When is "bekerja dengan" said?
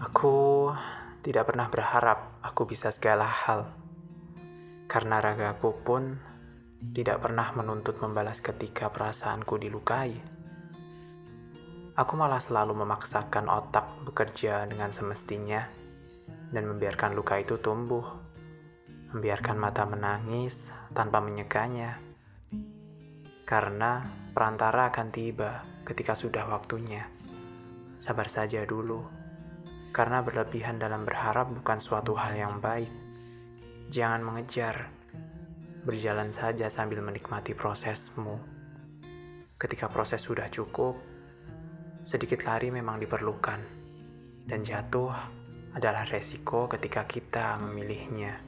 14.08-14.88